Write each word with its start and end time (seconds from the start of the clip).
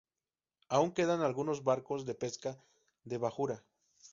Aún 0.67 0.89
quedan 0.97 1.21
algunos 1.21 1.63
barcos 1.63 2.07
de 2.07 2.15
pesca 2.15 2.57
de 3.03 3.19
bajura. 3.19 3.63